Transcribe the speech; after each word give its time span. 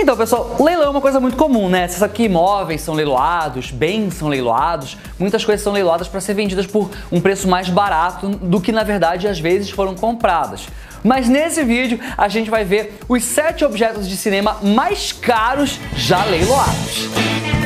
Então, 0.00 0.16
pessoal, 0.16 0.56
leilão 0.58 0.86
é 0.86 0.88
uma 0.88 1.00
coisa 1.02 1.20
muito 1.20 1.36
comum, 1.36 1.68
né? 1.68 1.86
Você 1.86 1.98
sabe 1.98 2.14
que 2.14 2.22
imóveis 2.22 2.80
são 2.80 2.94
leiloados, 2.94 3.70
bens 3.70 4.14
são 4.14 4.28
leiloados, 4.28 4.96
muitas 5.18 5.44
coisas 5.44 5.62
são 5.62 5.74
leiloadas 5.74 6.08
para 6.08 6.22
ser 6.22 6.32
vendidas 6.32 6.66
por 6.66 6.90
um 7.12 7.20
preço 7.20 7.46
mais 7.46 7.68
barato 7.68 8.30
do 8.30 8.62
que 8.62 8.72
na 8.72 8.82
verdade 8.82 9.28
às 9.28 9.38
vezes 9.38 9.68
foram 9.68 9.94
compradas. 9.94 10.68
Mas 11.04 11.28
nesse 11.28 11.62
vídeo 11.62 12.00
a 12.16 12.28
gente 12.28 12.48
vai 12.48 12.64
ver 12.64 12.98
os 13.06 13.22
7 13.22 13.62
objetos 13.62 14.08
de 14.08 14.16
cinema 14.16 14.56
mais 14.62 15.12
caros 15.12 15.78
já 15.94 16.24
leiloados. 16.24 17.59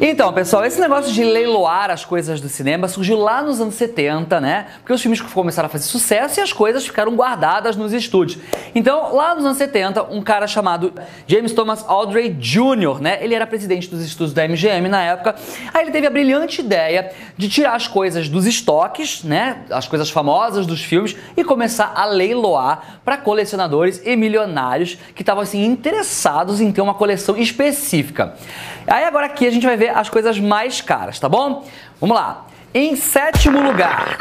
Então, 0.00 0.32
pessoal, 0.32 0.64
esse 0.64 0.80
negócio 0.80 1.12
de 1.12 1.22
leiloar 1.22 1.88
as 1.88 2.04
coisas 2.04 2.40
do 2.40 2.48
cinema 2.48 2.88
surgiu 2.88 3.16
lá 3.16 3.42
nos 3.42 3.60
anos 3.60 3.76
70, 3.76 4.40
né? 4.40 4.66
Porque 4.78 4.92
os 4.92 5.00
filmes 5.00 5.20
começaram 5.20 5.66
a 5.66 5.68
fazer 5.68 5.84
sucesso 5.84 6.40
e 6.40 6.42
as 6.42 6.52
coisas 6.52 6.84
ficaram 6.84 7.14
guardadas 7.14 7.76
nos 7.76 7.92
estúdios. 7.92 8.40
Então, 8.74 9.14
lá 9.14 9.34
nos 9.34 9.44
anos 9.44 9.56
70, 9.56 10.02
um 10.12 10.20
cara 10.20 10.48
chamado 10.48 10.92
James 11.28 11.52
Thomas 11.52 11.84
Aldrey 11.86 12.30
Jr., 12.30 13.00
né? 13.00 13.18
Ele 13.20 13.34
era 13.34 13.46
presidente 13.46 13.88
dos 13.88 14.04
estúdios 14.04 14.32
da 14.32 14.46
MGM 14.48 14.88
na 14.88 15.00
época. 15.00 15.36
Aí 15.72 15.84
ele 15.84 15.92
teve 15.92 16.08
a 16.08 16.10
brilhante 16.10 16.60
ideia 16.60 17.12
de 17.36 17.48
tirar 17.48 17.76
as 17.76 17.86
coisas 17.86 18.28
dos 18.28 18.46
estoques, 18.46 19.22
né? 19.22 19.58
As 19.70 19.86
coisas 19.86 20.10
famosas 20.10 20.66
dos 20.66 20.82
filmes 20.82 21.16
e 21.36 21.44
começar 21.44 21.92
a 21.94 22.04
leiloar 22.04 23.00
para 23.04 23.16
colecionadores 23.16 24.02
e 24.04 24.16
milionários 24.16 24.98
que 25.14 25.22
estavam 25.22 25.42
assim 25.42 25.64
interessados 25.64 26.60
em 26.60 26.72
ter 26.72 26.80
uma 26.80 26.94
coleção 26.94 27.36
específica. 27.36 28.34
Aí 28.86 29.04
agora 29.04 29.26
aqui 29.26 29.46
a 29.46 29.50
gente 29.50 29.64
vai 29.64 29.76
ver 29.76 29.83
as 29.88 30.08
coisas 30.08 30.38
mais 30.38 30.80
caras, 30.80 31.18
tá 31.18 31.28
bom? 31.28 31.64
Vamos 32.00 32.16
lá. 32.16 32.46
Em 32.72 32.96
sétimo 32.96 33.62
lugar, 33.62 34.18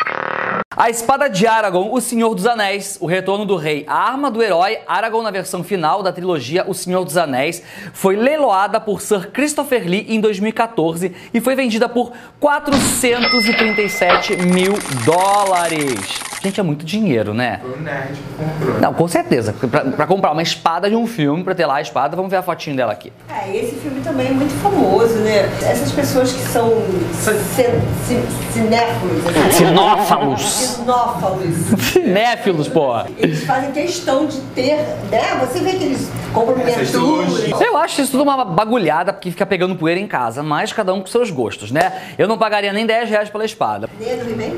a 0.76 0.90
espada 0.90 1.28
de 1.28 1.46
Aragorn, 1.48 1.90
O 1.92 2.00
Senhor 2.02 2.34
dos 2.36 2.46
Anéis, 2.46 2.98
O 3.00 3.06
Retorno 3.06 3.46
do 3.46 3.56
Rei, 3.56 3.84
a 3.88 3.96
arma 3.96 4.30
do 4.30 4.42
herói, 4.42 4.80
Aragorn 4.88 5.24
na 5.24 5.32
versão 5.32 5.64
final 5.64 6.02
da 6.04 6.12
trilogia 6.12 6.64
O 6.68 6.74
Senhor 6.74 7.04
dos 7.04 7.18
Anéis, 7.18 7.64
foi 7.94 8.16
leiloada 8.16 8.80
por 8.80 9.02
Sir 9.02 9.32
Christopher 9.32 9.88
Lee 9.88 10.06
em 10.08 10.20
2014 10.20 11.16
e 11.34 11.42
foi 11.42 11.56
vendida 11.56 11.88
por 11.90 12.12
437 12.40 14.38
mil 14.38 14.74
dólares. 15.06 16.33
Gente, 16.44 16.60
é 16.60 16.64
muito 16.64 16.86
dinheiro, 16.86 17.34
né? 17.34 17.60
Foi 17.62 17.72
o 17.72 17.82
nerd 17.82 18.08
que 18.14 18.44
comprou. 18.44 18.80
Não, 18.82 18.94
com 18.94 19.08
certeza. 19.08 19.54
Pra, 19.72 19.82
pra 19.82 20.06
comprar 20.06 20.32
uma 20.32 20.42
espada 20.44 20.90
de 20.90 20.96
um 20.96 21.08
filme, 21.08 21.42
pra 21.44 21.56
ter 21.56 21.66
lá 21.66 21.76
a 21.76 21.82
espada, 21.82 22.16
vamos 22.18 22.30
ver 22.30 22.38
a 22.38 22.42
fotinho 22.44 22.76
dela 22.76 22.92
aqui. 22.92 23.14
É, 23.30 23.56
esse 23.56 23.76
filme 23.76 24.02
também 24.02 24.28
é 24.28 24.32
muito 24.32 24.54
famoso, 24.62 25.16
né? 25.20 25.50
Essas 25.62 25.92
pessoas 25.94 26.34
que 26.34 26.42
são 26.42 26.70
cin- 27.14 27.80
cin- 28.06 28.24
cinéfilos, 28.52 29.26
assim, 29.28 29.52
Sinófalos. 29.66 30.42
Sinófalos. 30.42 31.56
Cinéfilos, 31.94 32.68
pô. 32.68 32.94
Eles 33.18 33.46
fazem 33.46 33.72
questão 33.72 34.26
de 34.26 34.40
ter, 34.54 34.76
né? 35.10 35.38
Você 35.40 35.60
vê 35.60 35.72
que 35.74 35.84
eles 35.86 36.10
compram 36.34 36.58
miniaturas. 36.58 37.62
Eu 37.62 37.78
acho 37.78 38.02
isso 38.02 38.12
tudo 38.12 38.24
uma 38.24 38.44
bagulhada 38.44 39.14
porque 39.14 39.32
fica 39.32 39.46
pegando 39.46 39.76
poeira 39.76 40.00
em 40.00 40.08
casa, 40.08 40.44
mas 40.44 40.74
cada 40.74 40.94
um 40.94 41.00
com 41.00 41.08
seus 41.08 41.32
gostos, 41.32 41.72
né? 41.72 42.02
Eu 42.18 42.28
não 42.28 42.38
pagaria 42.38 42.74
nem 42.74 42.86
10 42.86 43.10
reais 43.10 43.30
pela 43.30 43.46
espada. 43.46 43.90
Nem 44.00 44.10
é 44.10 44.16
do 44.18 44.30
He-Man? 44.30 44.58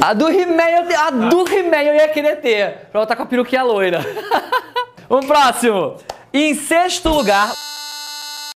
A 0.00 0.12
do 0.12 0.28
He-Man, 0.28 0.62
eu 0.70 0.84
a 0.94 1.10
do 1.28 1.48
He-Man 1.48 1.82
eu 1.82 1.94
ia 1.94 2.08
querer 2.08 2.36
ter, 2.36 2.88
pra 2.90 3.00
botar 3.00 3.16
com 3.16 3.22
a 3.22 3.26
peruquinha 3.26 3.62
loira. 3.62 4.00
o 5.08 5.20
próximo. 5.20 5.96
Em 6.32 6.54
sexto 6.54 7.08
lugar, 7.08 7.52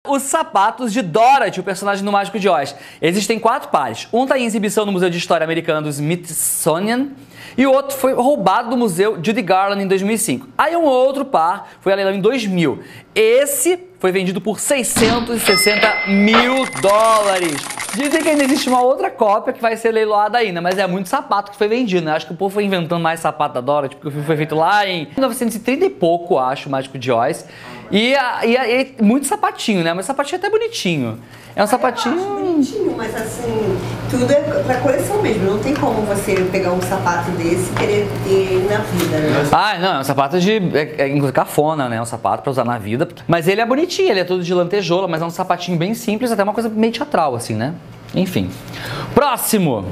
os 0.09 0.23
sapatos 0.23 0.93
de 0.93 1.03
Dorothy, 1.03 1.61
o 1.61 1.63
personagem 1.63 2.05
do 2.05 2.11
Mágico 2.11 2.39
de 2.39 2.49
Oz. 2.49 2.75
Existem 3.01 3.39
quatro 3.39 3.69
pares. 3.69 4.09
Um 4.13 4.25
está 4.25 4.39
em 4.39 4.45
exibição 4.45 4.85
no 4.85 4.93
Museu 4.93 5.11
de 5.11 5.19
História 5.19 5.45
Americana 5.45 5.83
do 5.83 5.89
Smithsonian 5.89 7.09
e 7.57 7.67
o 7.67 7.73
outro 7.73 7.97
foi 7.97 8.15
roubado 8.15 8.71
do 8.71 8.77
Museu 8.77 9.17
Judy 9.23 9.43
Garland 9.43 9.83
em 9.83 9.87
2005. 9.87 10.49
Aí 10.57 10.77
um 10.77 10.85
outro 10.85 11.25
par 11.25 11.71
foi 11.81 11.93
a 11.93 11.97
leilão 11.97 12.15
em 12.15 12.21
2000. 12.21 12.83
Esse 13.15 13.88
foi 13.99 14.13
vendido 14.13 14.41
por 14.41 14.61
660 14.61 16.07
mil 16.09 16.65
dólares. 16.81 17.56
Dizem 17.95 18.22
que 18.22 18.28
ainda 18.28 18.45
existe 18.45 18.69
uma 18.69 18.81
outra 18.83 19.11
cópia 19.11 19.53
que 19.53 19.61
vai 19.61 19.77
ser 19.77 19.91
leiloada 19.91 20.39
ainda, 20.39 20.61
mas 20.61 20.78
é 20.78 20.87
muito 20.87 21.09
sapato 21.09 21.50
que 21.50 21.56
foi 21.56 21.67
vendido, 21.69 22.05
né? 22.06 22.12
Acho 22.12 22.27
que 22.27 22.33
o 22.33 22.37
povo 22.37 22.55
foi 22.55 22.65
inventando 22.65 23.03
mais 23.03 23.19
sapato 23.21 23.55
da 23.55 23.61
Dorothy, 23.61 23.97
porque 23.97 24.09
o 24.09 24.11
filme 24.11 24.27
foi 24.27 24.37
feito 24.37 24.55
lá 24.55 24.87
em 24.87 25.06
1930 25.17 25.84
e 25.87 25.91
pouco, 25.91 26.39
acho, 26.39 26.69
o 26.69 26.72
Mágico 26.72 26.99
de 26.99 27.11
Oz. 27.11 27.45
E, 27.91 28.15
a- 28.15 28.45
e, 28.47 28.56
a- 28.56 28.69
e 28.69 28.95
muito 29.00 29.27
sapatinho, 29.27 29.83
né? 29.83 29.93
Mas 29.95 30.06
sapatinho 30.06 30.37
é 30.37 30.39
até 30.39 30.51
bonitinho. 30.51 31.19
É 31.56 31.65
um 31.65 31.67
sapatinho. 31.67 32.15
bonitinho, 32.17 32.95
mas 32.97 33.15
assim, 33.17 33.78
tudo 34.11 34.31
é 34.31 34.41
pra 34.41 34.81
coleção 34.81 35.23
mesmo. 35.23 35.45
Não 35.45 35.59
tem 35.59 35.75
como 35.75 36.03
você 36.03 36.35
pegar 36.51 36.73
um 36.73 36.81
sapato 36.83 37.31
desse 37.33 37.71
e 37.71 37.75
querer 37.75 38.09
ter 38.25 38.67
na 38.71 38.79
vida, 38.79 39.19
né? 39.19 39.49
Ah, 39.53 39.79
não, 39.79 39.97
é 39.97 40.01
um 40.01 40.05
sapato 40.05 40.41
de. 40.41 40.53
É, 40.77 41.03
é 41.03 41.09
inclusive 41.09 41.33
cafona, 41.33 41.89
né? 41.89 41.97
É 41.97 42.03
um 42.03 42.07
sapato 42.07 42.43
pra 42.43 42.51
usar 42.51 42.65
na 42.65 42.79
vida. 42.79 43.09
Mas 43.27 43.49
ele 43.49 43.61
é 43.61 43.67
bonitinho, 43.67 44.11
ele 44.11 44.21
é 44.21 44.25
todo 44.25 44.43
de 44.43 44.55
lantejoula, 44.55 45.09
mas 45.09 45.23
é 45.23 45.25
um 45.25 45.31
sapatinho 45.31 45.77
bem 45.77 45.95
simples, 45.95 46.33
até 46.33 46.43
uma 46.43 46.55
coisa 46.55 46.69
meio 46.69 46.93
teatral, 46.93 47.35
assim, 47.35 47.55
né? 47.55 47.75
Enfim. 48.15 48.51
Próximo! 49.15 49.85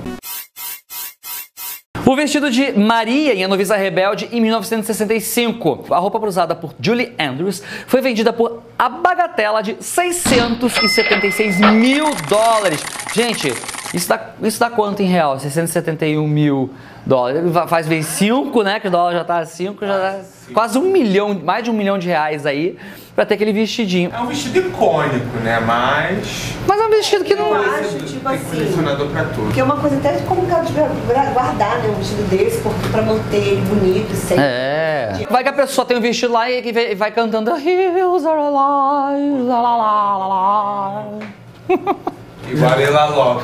O 2.08 2.14
vestido 2.14 2.48
de 2.48 2.70
Maria 2.72 3.34
em 3.34 3.42
A 3.42 3.48
Noviça 3.48 3.74
Rebelde 3.74 4.28
em 4.30 4.40
1965. 4.40 5.92
A 5.92 5.98
roupa 5.98 6.24
usada 6.24 6.54
por 6.54 6.72
Julie 6.80 7.12
Andrews 7.18 7.60
foi 7.88 8.00
vendida 8.00 8.32
por 8.32 8.62
a 8.78 8.88
bagatela 8.88 9.60
de 9.60 9.76
676 9.80 11.58
mil 11.72 12.06
dólares. 12.28 12.80
Gente, 13.12 13.52
isso 13.96 14.10
dá, 14.10 14.20
isso 14.42 14.60
dá 14.60 14.68
quanto 14.68 15.02
em 15.02 15.06
real? 15.06 15.38
671 15.38 16.28
mil 16.28 16.70
dólares. 17.06 17.42
Faz 17.66 17.86
vezes 17.86 18.10
5, 18.10 18.62
né? 18.62 18.78
Que 18.78 18.88
o 18.88 18.90
dólar 18.90 19.12
já 19.14 19.24
tá 19.24 19.44
5, 19.44 19.86
já 19.86 19.96
dá 19.98 20.20
quase 20.52 20.78
um 20.78 20.92
milhão, 20.92 21.40
mais 21.42 21.64
de 21.64 21.70
um 21.70 21.72
milhão 21.72 21.98
de 21.98 22.06
reais 22.06 22.44
aí 22.44 22.76
pra 23.14 23.24
ter 23.24 23.34
aquele 23.34 23.54
vestidinho. 23.54 24.12
É 24.14 24.20
um 24.20 24.26
vestido 24.26 24.58
icônico, 24.58 25.38
né? 25.42 25.58
Mas. 25.60 26.52
Mas 26.66 26.78
é 26.78 26.84
um 26.84 26.90
vestido 26.90 27.24
que 27.24 27.34
não. 27.34 27.54
Eu 27.54 27.72
acho, 27.72 27.98
tipo 28.00 28.28
tem 28.28 28.36
assim, 28.36 28.50
colecionador 28.50 29.08
pra 29.08 29.24
tudo. 29.24 29.44
Porque 29.44 29.60
é 29.60 29.64
uma 29.64 29.76
coisa 29.78 29.96
até 29.96 30.12
complicada 30.18 30.66
de 30.66 30.72
guardar, 31.32 31.78
né? 31.78 31.88
Um 31.88 31.94
vestido 31.94 32.28
desse, 32.28 32.60
porque 32.60 32.88
pra 32.90 33.00
manter 33.00 33.36
ele 33.38 33.62
bonito 33.62 34.14
sempre. 34.14 34.44
É. 34.44 35.26
Vai 35.30 35.42
que 35.42 35.48
a 35.48 35.54
pessoa 35.54 35.86
tem 35.86 35.96
um 35.96 36.02
vestido 36.02 36.34
lá 36.34 36.50
e 36.50 36.70
vai, 36.70 36.94
vai 36.94 37.10
cantando 37.12 37.50
The 37.50 37.60
Hills 37.60 38.26
are 38.26 38.40
alive, 38.40 39.42
la 39.48 39.62
la 39.62 39.76
la 39.78 40.18
la 40.18 40.28
la. 40.28 42.06
Igual 42.50 42.72
a 42.72 42.76
Lela 42.76 43.04
Ló. 43.06 43.40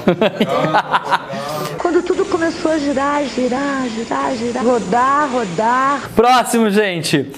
Quando 1.79 2.03
tudo 2.03 2.25
começou 2.25 2.73
a 2.73 2.79
girar, 2.79 3.25
girar, 3.25 3.89
girar, 3.89 4.35
girar, 4.37 4.65
rodar, 4.65 5.29
rodar. 5.31 6.11
Próximo, 6.15 6.71
gente. 6.71 7.31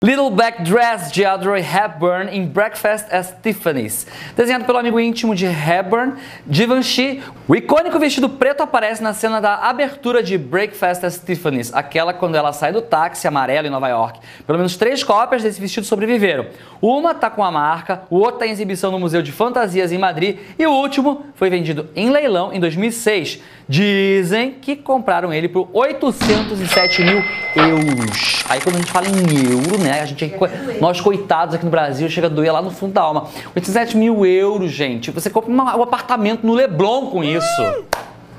Little 0.00 0.30
Black 0.30 0.62
Dress 0.62 1.10
de 1.10 1.24
Audrey 1.24 1.60
Hepburn 1.60 2.30
em 2.30 2.46
Breakfast 2.46 3.12
at 3.12 3.42
Tiffany's. 3.42 4.06
Desenhado 4.36 4.64
pelo 4.64 4.78
amigo 4.78 5.00
íntimo 5.00 5.34
de 5.34 5.44
Hepburn, 5.44 6.12
Givenchy, 6.48 7.20
o 7.48 7.56
icônico 7.56 7.98
vestido 7.98 8.28
preto 8.28 8.62
aparece 8.62 9.02
na 9.02 9.12
cena 9.12 9.40
da 9.40 9.56
abertura 9.56 10.22
de 10.22 10.38
Breakfast 10.38 11.04
at 11.04 11.14
Tiffany's, 11.26 11.74
aquela 11.74 12.14
quando 12.14 12.36
ela 12.36 12.52
sai 12.52 12.72
do 12.72 12.80
táxi 12.80 13.26
amarelo 13.26 13.66
em 13.66 13.70
Nova 13.70 13.88
York. 13.88 14.20
Pelo 14.46 14.58
menos 14.58 14.76
três 14.76 15.02
cópias 15.02 15.42
desse 15.42 15.60
vestido 15.60 15.84
sobreviveram. 15.84 16.46
Uma 16.80 17.12
tá 17.12 17.28
com 17.28 17.42
a 17.42 17.50
marca, 17.50 18.02
o 18.08 18.18
outro 18.18 18.38
tá 18.38 18.46
em 18.46 18.52
exibição 18.52 18.92
no 18.92 19.00
Museu 19.00 19.20
de 19.20 19.32
Fantasias 19.32 19.90
em 19.90 19.98
Madrid 19.98 20.38
e 20.56 20.64
o 20.64 20.70
último 20.70 21.26
foi 21.34 21.50
vendido 21.50 21.90
em 21.96 22.08
leilão 22.08 22.52
em 22.52 22.60
2006. 22.60 23.40
Dizem 23.68 24.52
que 24.52 24.76
compraram 24.76 25.30
ele 25.32 25.48
por 25.48 25.68
807 25.72 27.02
mil 27.02 27.22
euros. 27.54 28.44
Aí 28.48 28.60
quando 28.60 28.76
a 28.76 28.78
gente 28.78 28.90
fala 28.90 29.06
em 29.08 29.50
euro, 29.50 29.82
né? 29.82 29.87
A 29.90 30.04
gente, 30.06 30.34
nós 30.80 31.00
coitados 31.00 31.54
aqui 31.54 31.64
no 31.64 31.70
Brasil, 31.70 32.08
chega 32.08 32.26
a 32.26 32.30
doer 32.30 32.52
lá 32.52 32.60
no 32.62 32.70
fundo 32.70 32.92
da 32.92 33.02
alma. 33.02 33.26
807 33.56 33.96
mil 33.96 34.24
euros, 34.26 34.70
gente. 34.70 35.10
Você 35.10 35.28
compra 35.30 35.50
uma- 35.50 35.76
um 35.76 35.82
apartamento 35.82 36.46
no 36.46 36.54
Leblon 36.54 37.06
com 37.06 37.22
isso. 37.24 37.46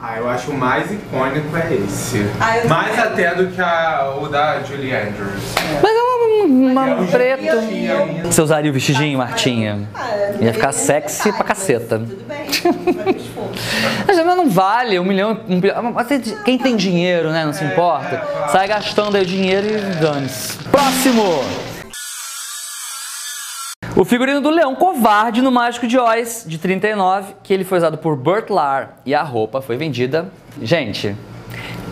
Ah, 0.01 0.15
eu 0.17 0.29
acho 0.29 0.51
o 0.51 0.57
mais 0.57 0.89
icônico 0.89 1.57
é 1.57 1.73
esse. 1.73 2.25
Ah, 2.39 2.65
mais 2.69 2.95
também. 2.95 3.25
até 3.25 3.35
do 3.35 3.47
que 3.47 3.59
a, 3.61 4.15
o 4.21 4.27
da 4.29 4.61
Julie 4.61 4.93
Andrews. 4.95 5.43
Mas 5.83 5.91
é 5.93 6.03
uma, 6.41 6.89
É 6.89 6.95
um 6.95 7.07
preto. 7.07 7.55
Você 8.25 8.41
usaria 8.41 8.69
o 8.69 8.73
vestidinho, 8.73 9.17
Martinha? 9.17 9.87
Ah, 9.95 10.09
Ia 10.41 10.53
ficar 10.53 10.71
sexy 10.71 11.31
pra 11.33 11.39
mas 11.39 11.47
caceta. 11.47 11.99
Tudo 11.99 12.25
bem. 12.27 12.47
Mas 14.07 14.17
mas 14.25 14.37
não 14.37 14.49
vale, 14.49 14.99
um 14.99 15.03
milhão. 15.05 15.39
Um, 15.47 15.59
bilhão- 15.59 15.93
quem 16.45 16.57
tem 16.57 16.75
dinheiro, 16.75 17.31
né? 17.31 17.45
Não 17.45 17.53
se 17.53 17.63
importa. 17.63 18.21
Sai 18.51 18.67
gastando 18.67 19.15
aí 19.15 19.23
o 19.23 19.25
dinheiro 19.25 19.67
e 19.67 19.95
dane-se. 20.01 20.57
Próximo! 20.65 21.23
O 23.95 24.05
figurino 24.05 24.39
do 24.39 24.49
Leão 24.49 24.75
Covarde 24.75 25.41
no 25.41 25.51
Mágico 25.51 25.85
de 25.87 25.97
Oz, 25.97 26.45
de 26.47 26.57
39, 26.57 27.33
que 27.43 27.53
ele 27.53 27.63
foi 27.65 27.77
usado 27.79 27.97
por 27.97 28.15
Burt 28.15 28.49
Lahr 28.49 28.97
e 29.05 29.13
a 29.13 29.21
roupa 29.23 29.61
foi 29.61 29.75
vendida, 29.77 30.31
gente, 30.61 31.15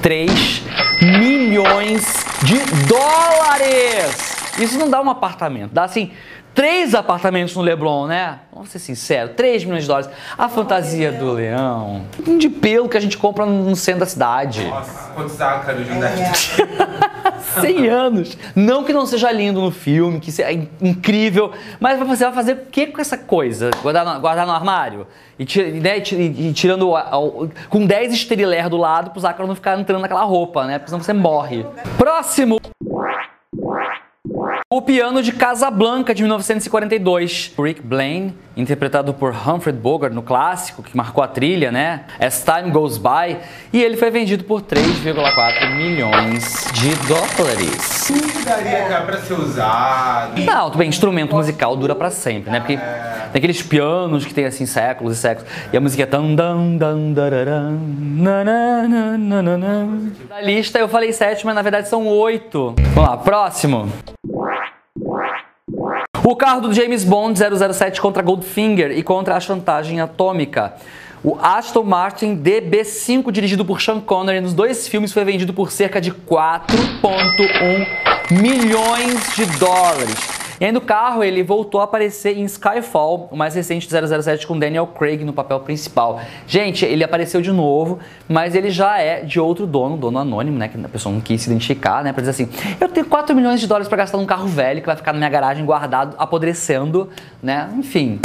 3 0.02 0.62
milhões 1.02 2.06
de 2.44 2.60
dólares! 2.88 3.97
Isso 4.60 4.78
não 4.80 4.90
dá 4.90 5.02
um 5.02 5.10
apartamento, 5.10 5.72
dá 5.74 5.84
assim 5.84 6.12
três 6.54 6.96
apartamentos 6.96 7.56
no 7.56 7.62
Leblon, 7.62 8.08
né? 8.08 8.40
Vamos 8.52 8.70
ser 8.72 8.80
sinceros, 8.80 9.36
3 9.36 9.64
milhões 9.64 9.84
de 9.84 9.88
dólares. 9.88 10.10
A 10.36 10.50
fantasia 10.50 11.12
do 11.12 11.34
leão. 11.34 12.02
Um 12.28 12.36
de 12.40 12.50
pelo 12.50 12.90
que 12.90 12.98
a 12.98 13.00
gente 13.00 13.16
compra 13.16 13.46
no 13.46 13.76
centro 13.76 14.00
da 14.00 14.06
cidade. 14.08 14.66
Nossa, 14.66 15.12
quantos 15.14 15.40
ácaros 15.40 15.86
de 15.86 15.92
um 15.92 16.04
É, 16.04 16.10
deve 17.62 17.62
100 17.62 17.88
anos. 17.90 18.38
Não 18.56 18.84
que 18.84 18.92
não 18.92 19.06
seja 19.06 19.32
lindo 19.32 19.62
no 19.62 19.70
filme, 19.70 20.20
que 20.20 20.32
seja 20.32 20.52
in- 20.52 20.68
incrível, 20.82 21.52
mas 21.80 22.00
você 22.00 22.24
vai 22.26 22.34
fazer 22.34 22.54
o 22.54 22.66
que 22.72 22.88
com 22.88 23.00
essa 23.00 23.20
coisa? 23.20 23.70
Guardar 23.84 24.04
no, 24.04 24.20
guardar 24.20 24.48
no 24.48 24.54
armário? 24.54 25.06
E, 25.38 25.46
né, 25.80 26.00
e 26.00 26.48
e 26.50 26.54
tirando 26.54 26.92
com 27.70 27.86
10 27.86 28.12
esteriler 28.14 28.68
do 28.68 28.78
lado 28.78 29.12
para 29.12 29.20
os 29.20 29.26
ácaros 29.26 29.48
não 29.48 29.54
ficarem 29.56 29.82
entrando 29.82 30.02
naquela 30.02 30.24
roupa, 30.24 30.66
né? 30.66 30.80
Porque 30.80 30.90
senão 30.90 31.04
você 31.04 31.14
morre. 31.14 31.64
Próximo. 32.00 32.60
O 34.70 34.82
piano 34.82 35.24
de 35.24 35.32
Casablanca 35.32 36.14
de 36.14 36.24
1942. 36.24 37.54
Rick 37.58 37.82
Blaine, 37.82 38.36
interpretado 38.58 39.14
por 39.14 39.34
Humphrey 39.34 39.74
Bogart 39.74 40.14
no 40.14 40.22
clássico, 40.22 40.84
que 40.84 40.98
marcou 40.98 41.24
a 41.24 41.28
trilha, 41.30 41.72
né? 41.72 42.02
As 42.20 42.44
Time 42.44 42.70
Goes 42.70 42.98
By, 42.98 43.38
e 43.72 43.82
ele 43.82 43.96
foi 43.96 44.12
vendido 44.12 44.44
por 44.44 44.62
3,4 44.62 45.74
milhões 45.74 46.68
de 46.74 46.94
dólares. 47.08 48.12
daria 48.44 48.90
cá 48.90 49.04
pra 49.04 49.20
ser 49.20 49.36
usado. 49.36 50.42
Não, 50.42 50.66
tudo 50.66 50.80
bem, 50.80 50.90
instrumento 50.90 51.34
musical 51.34 51.74
dura 51.78 51.96
pra 51.96 52.12
sempre, 52.12 52.52
né? 52.52 52.60
Porque 52.60 52.76
tem 52.76 53.40
aqueles 53.40 53.62
pianos 53.62 54.26
que 54.26 54.34
tem 54.34 54.44
assim 54.44 54.66
séculos 54.66 55.18
e 55.18 55.22
séculos. 55.22 55.50
E 55.72 55.78
a 55.78 55.80
música 55.80 56.04
é 56.04 56.06
tan 56.06 56.36
dan 56.36 56.76
dan 56.76 57.14
dararam. 57.14 57.80
Da 60.28 60.42
lista 60.42 60.78
eu 60.78 60.90
falei 60.90 61.14
sete, 61.14 61.46
mas 61.46 61.56
na 61.56 61.62
verdade 61.62 61.88
são 61.88 62.06
oito. 62.06 62.76
Vamos 62.94 63.10
lá, 63.10 63.16
próximo. 63.16 63.90
O 66.30 66.36
carro 66.36 66.60
do 66.60 66.74
James 66.74 67.06
Bond 67.06 67.40
007 67.40 68.02
contra 68.02 68.22
Goldfinger 68.22 68.92
e 68.92 69.02
contra 69.02 69.38
a 69.38 69.40
chantagem 69.40 70.02
atômica. 70.02 70.74
O 71.24 71.38
Aston 71.42 71.84
Martin 71.84 72.36
DB5, 72.36 73.32
dirigido 73.32 73.64
por 73.64 73.80
Sean 73.80 74.02
Connery 74.02 74.42
nos 74.42 74.54
dois 74.54 74.90
filmes, 74.90 75.14
foi 75.14 75.24
vendido 75.24 75.54
por 75.54 75.72
cerca 75.72 76.02
de 76.02 76.12
4,1 76.12 78.42
milhões 78.42 79.36
de 79.38 79.46
dólares. 79.58 80.47
E 80.60 80.66
ainda 80.66 80.80
o 80.80 80.82
carro 80.82 81.24
ele 81.24 81.44
voltou 81.44 81.82
a 81.82 81.84
aparecer 81.84 82.38
em 82.38 82.44
Skyfall, 82.46 83.30
o 83.32 83.36
mais 83.36 83.54
recente 83.54 83.88
de 83.88 84.24
007 84.24 84.48
com 84.48 84.58
Daniel 84.58 84.88
Craig 84.88 85.24
no 85.24 85.34
papel 85.34 85.60
principal. 85.60 86.20
Gente, 86.48 86.84
ele 86.84 87.04
apareceu 87.04 87.42
de 87.42 87.52
novo, 87.52 88.00
mas 88.28 88.56
ele 88.56 88.72
já 88.72 88.98
é 88.98 89.22
de 89.22 89.40
outro 89.40 89.68
dono, 89.68 89.96
dono 89.98 90.18
anônimo, 90.18 90.58
né? 90.58 90.68
Que 90.68 90.84
a 90.84 90.90
pessoa 90.90 91.14
não 91.14 91.22
quis 91.22 91.42
se 91.42 91.50
identificar, 91.50 92.04
né? 92.04 92.12
Pra 92.12 92.22
dizer 92.22 92.32
assim: 92.32 92.50
eu 92.82 92.90
tenho 92.90 93.06
4 93.06 93.36
milhões 93.36 93.60
de 93.60 93.68
dólares 93.68 93.88
para 93.88 93.98
gastar 94.00 94.18
num 94.18 94.26
carro 94.26 94.48
velho 94.48 94.82
que 94.82 94.88
vai 94.88 94.96
ficar 94.96 95.14
na 95.14 95.20
minha 95.20 95.30
garagem 95.30 95.64
guardado, 95.64 96.16
apodrecendo, 96.18 97.10
né? 97.42 97.70
Enfim. 97.78 98.20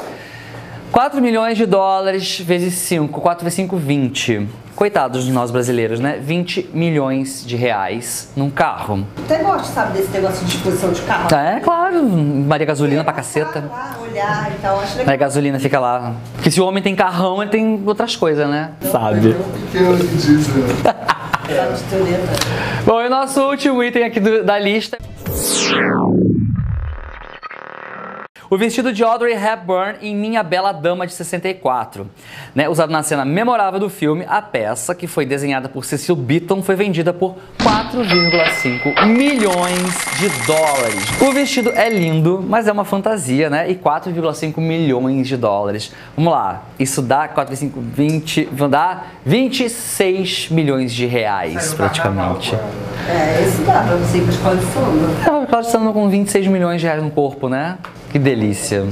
4 0.91 1.23
milhões 1.23 1.57
de 1.57 1.65
dólares 1.65 2.39
vezes 2.41 2.75
5, 2.75 3.21
4 3.21 3.45
vezes 3.45 3.57
5, 3.57 3.77
20. 3.77 4.49
Coitados 4.75 5.25
de 5.25 5.33
nós 5.33 5.51
brasileiros, 5.51 6.01
né? 6.01 6.19
20 6.21 6.71
milhões 6.73 7.45
de 7.47 7.57
reais 7.57 8.31
num 8.35 8.51
carro. 8.51 9.07
Até 9.25 9.39
gosto, 9.43 9.67
sabe, 9.73 9.99
desse 9.99 10.11
negócio 10.11 10.45
de 10.47 10.57
exposição 10.57 10.91
de 10.93 11.03
carro. 11.03 11.29
É 11.35 11.61
claro, 11.61 12.03
Maria 12.03 12.67
Gasolina 12.67 13.05
pra 13.05 13.13
caceta. 13.13 13.65
Lá, 13.71 13.97
olhar 14.03 14.51
e 14.51 14.61
tal, 14.63 14.81
acho 14.81 14.97
Maria. 14.99 15.17
Gasolina 15.17 15.59
fica 15.61 15.79
lá. 15.79 16.15
Porque 16.35 16.51
se 16.51 16.61
o 16.61 16.67
homem 16.67 16.83
tem 16.83 16.97
carrão, 16.97 17.43
ele 17.43 17.51
tem 17.51 17.83
outras 17.87 18.17
coisas, 18.17 18.49
né? 18.49 18.71
Sabe. 18.91 19.37
Pequeno 19.71 19.97
que 19.99 20.17
diz, 20.17 20.49
né? 20.49 20.67
Sabe, 20.83 21.75
de 21.77 21.83
teoreta. 21.85 22.33
Bom, 22.87 23.01
e 23.03 23.07
o 23.07 23.11
nosso 23.11 23.41
último 23.43 23.83
item 23.85 24.05
aqui 24.05 24.19
do- 24.21 24.43
da 24.43 24.59
lista. 24.59 24.97
O 28.53 28.59
vestido 28.59 28.93
de 28.93 29.03
Audrey 29.03 29.33
Hepburn 29.33 29.97
em 30.03 30.15
Minha 30.15 30.43
Bela 30.43 30.73
Dama 30.73 31.07
de 31.07 31.15
64. 31.15 32.07
Né, 32.55 32.69
usado 32.69 32.93
na 32.93 33.03
cena 33.03 33.25
memorável 33.25 33.81
do 33.81 33.89
filme, 33.89 34.27
a 34.29 34.43
peça, 34.43 34.95
que 34.95 35.07
foi 35.07 35.25
desenhada 35.25 35.71
por 35.71 35.87
Cecil 35.87 36.15
Beaton, 36.15 36.63
foi 36.63 36.77
vendida 36.77 37.15
por 37.15 37.35
4,5 37.59 39.07
milhões 39.07 39.95
de 40.19 40.29
dólares. 40.47 41.23
O 41.23 41.33
vestido 41.33 41.71
é 41.71 41.89
lindo, 41.89 42.45
mas 42.47 42.69
é 42.69 42.73
uma 42.73 42.85
fantasia, 42.85 43.49
né? 43.49 43.71
E 43.71 43.75
4,5 43.75 44.61
milhões 44.61 45.27
de 45.27 45.39
dólares. 45.39 45.91
Vamos 46.15 46.31
lá, 46.31 46.65
isso 46.79 47.01
dá 47.01 47.29
4, 47.29 47.57
5, 47.57 47.81
20, 47.81 48.51
vão 48.53 48.69
dar 48.69 49.15
26 49.25 50.51
milhões 50.51 50.93
de 50.93 51.07
reais, 51.07 51.73
praticamente. 51.73 52.55
É, 53.09 53.43
esse 53.43 53.63
dá 53.63 53.83
pra 53.83 53.97
você 53.97 54.19
ir 54.19 54.25
pra 54.25 54.31
escola 54.31 54.57
de 54.57 54.65
samba. 54.67 55.57
É, 55.57 55.61
estando 55.63 55.91
com 55.95 56.07
26 56.11 56.49
milhões 56.49 56.83
de 56.83 56.87
reais 56.87 57.03
no 57.03 57.11
corpo, 57.11 57.49
né? 57.49 57.79
Que 58.13 58.19
delícia. 58.19 58.85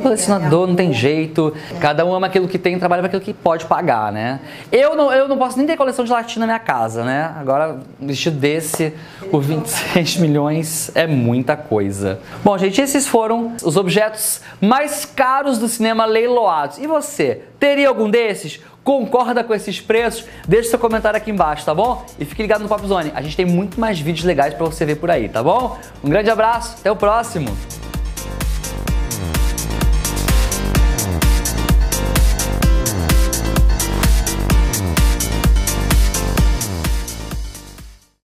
Colecionador, 0.00 0.66
não 0.66 0.74
tem 0.74 0.92
jeito. 0.92 1.54
Cada 1.80 2.04
um 2.04 2.14
ama 2.14 2.26
aquilo 2.26 2.48
que 2.48 2.58
tem, 2.58 2.78
trabalha 2.78 3.00
para 3.02 3.08
aquilo 3.08 3.22
que 3.22 3.34
pode 3.34 3.66
pagar, 3.66 4.12
né? 4.12 4.40
Eu 4.70 4.96
não, 4.96 5.12
eu 5.12 5.28
não 5.28 5.36
posso 5.36 5.56
nem 5.58 5.66
ter 5.66 5.76
coleção 5.76 6.04
de 6.04 6.10
latinha 6.10 6.40
na 6.40 6.46
minha 6.46 6.58
casa, 6.58 7.04
né? 7.04 7.34
Agora, 7.38 7.78
um 8.00 8.06
vestido 8.06 8.38
desse 8.38 8.92
por 9.30 9.40
26 9.42 10.16
milhões 10.18 10.90
é 10.94 11.06
muita 11.06 11.56
coisa. 11.56 12.20
Bom, 12.44 12.56
gente, 12.58 12.80
esses 12.80 13.06
foram 13.06 13.54
os 13.62 13.76
objetos 13.76 14.40
mais 14.60 15.04
caros 15.04 15.58
do 15.58 15.68
cinema 15.68 16.04
leiloados. 16.04 16.78
E 16.78 16.86
você, 16.86 17.42
teria 17.58 17.88
algum 17.88 18.10
desses? 18.10 18.60
Concorda 18.82 19.44
com 19.44 19.54
esses 19.54 19.80
preços? 19.80 20.24
Deixe 20.48 20.70
seu 20.70 20.78
comentário 20.78 21.16
aqui 21.16 21.30
embaixo, 21.30 21.64
tá 21.64 21.74
bom? 21.74 22.04
E 22.18 22.24
fique 22.24 22.42
ligado 22.42 22.62
no 22.62 22.68
Pop 22.68 22.84
Zone. 22.86 23.12
A 23.14 23.22
gente 23.22 23.36
tem 23.36 23.46
muito 23.46 23.78
mais 23.78 24.00
vídeos 24.00 24.24
legais 24.24 24.54
para 24.54 24.64
você 24.64 24.84
ver 24.84 24.96
por 24.96 25.10
aí, 25.10 25.28
tá 25.28 25.42
bom? 25.42 25.78
Um 26.02 26.08
grande 26.08 26.30
abraço, 26.30 26.76
até 26.80 26.90
o 26.90 26.96
próximo. 26.96 27.50